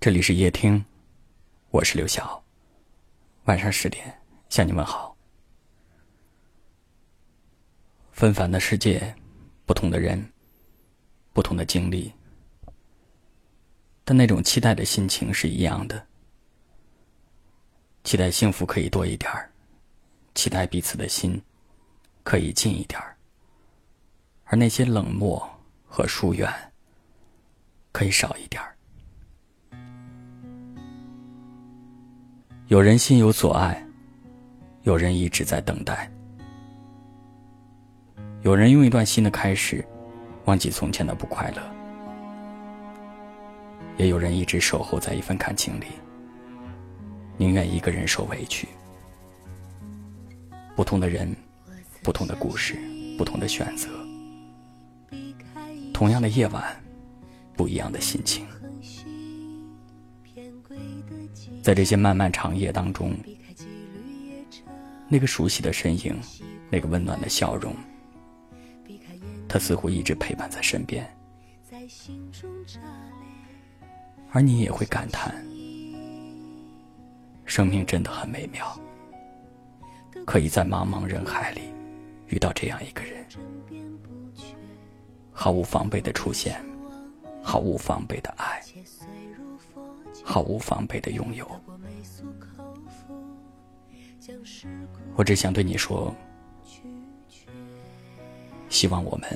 [0.00, 0.84] 这里是夜听，
[1.70, 2.40] 我是刘晓。
[3.46, 4.16] 晚上十点
[4.48, 5.16] 向你问好。
[8.12, 9.12] 纷繁的世界，
[9.66, 10.24] 不同的人，
[11.32, 12.12] 不同的经历，
[14.04, 16.06] 但那种期待的心情是一样的。
[18.04, 19.50] 期待幸福可以多一点儿，
[20.32, 21.42] 期待彼此的心
[22.22, 23.18] 可以近一点儿，
[24.44, 25.44] 而那些冷漠
[25.84, 26.48] 和疏远
[27.90, 28.77] 可以少一点儿。
[32.68, 33.82] 有人心有所爱，
[34.82, 36.06] 有人一直在等待，
[38.42, 39.82] 有人用一段新的开始，
[40.44, 41.62] 忘记从前的不快乐，
[43.96, 45.86] 也有人一直守候在一份感情里，
[47.38, 48.68] 宁愿一个人受委屈。
[50.76, 51.34] 不同的人，
[52.02, 52.76] 不同的故事，
[53.16, 53.88] 不同的选择，
[55.94, 56.62] 同样的夜晚，
[57.56, 58.46] 不一样的心情。
[61.68, 63.14] 在这些漫漫长夜当中，
[65.06, 66.18] 那个熟悉的身影，
[66.70, 67.76] 那个温暖的笑容，
[69.46, 71.06] 他似乎一直陪伴在身边，
[74.32, 75.34] 而你也会感叹，
[77.44, 78.74] 生命真的很美妙，
[80.24, 81.60] 可以在茫茫人海里
[82.28, 83.26] 遇到这样一个人，
[85.30, 86.58] 毫无防备的出现，
[87.42, 88.58] 毫无防备的爱。
[90.30, 91.50] 毫无防备的拥有，
[95.16, 96.14] 我只想对你说，
[98.68, 99.26] 希望我们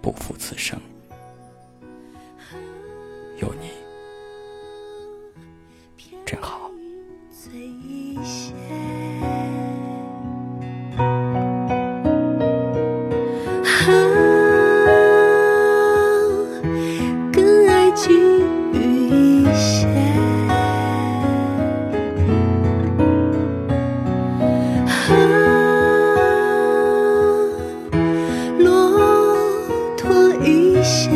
[0.00, 0.80] 不负此生，
[3.42, 3.68] 有你
[6.24, 6.58] 真好。
[30.78, 31.10] 一些，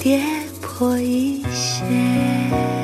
[0.00, 0.20] 跌
[0.60, 2.77] 破一些。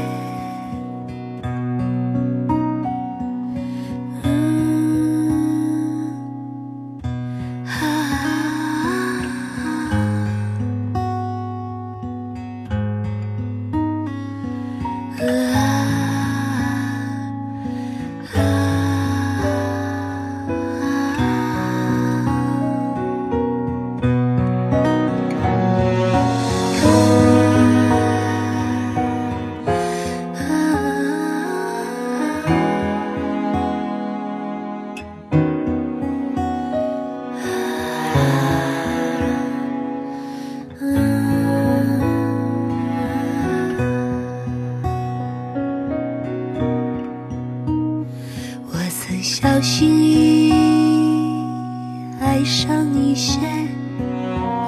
[50.35, 53.39] 心翼翼爱上一些，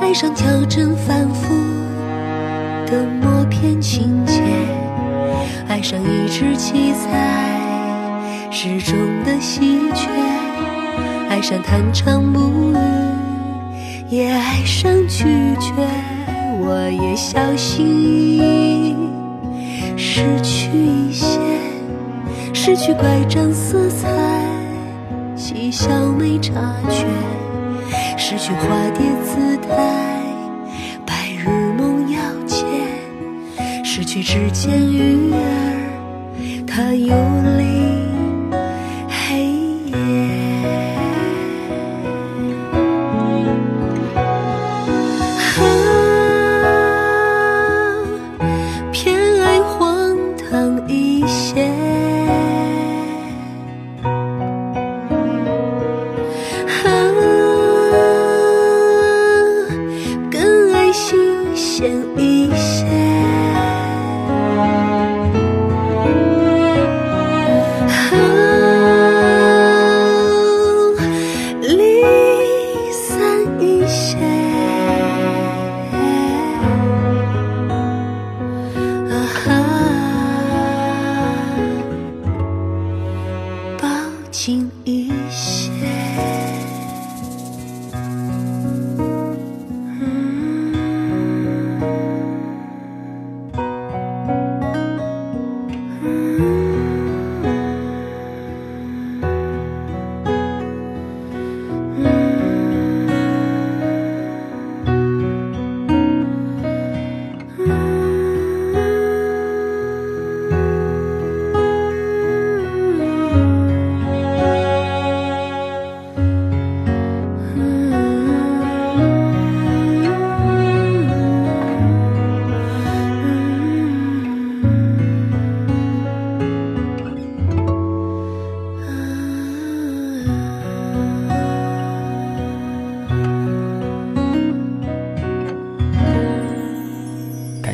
[0.01, 1.55] 爱上调整反复
[2.87, 4.41] 的默片情节，
[5.67, 9.61] 爱上一只栖在诗中的喜
[9.93, 10.09] 鹊，
[11.29, 12.77] 爱上弹唱母语，
[14.09, 15.25] 也爱上拒
[15.59, 15.73] 绝。
[16.59, 18.97] 我也小心翼翼
[19.97, 21.41] 失去一些，
[22.53, 24.09] 失去乖张色彩。
[25.47, 26.55] 嬉笑没察
[26.91, 27.07] 觉，
[28.19, 29.69] 失去化蝶姿态，
[31.07, 32.67] 白日梦要见，
[33.85, 37.15] 失去指尖鱼儿，它游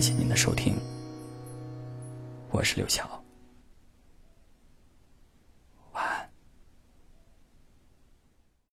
[0.03, 0.75] 感谢您的收听，
[2.51, 3.22] 我是刘晓。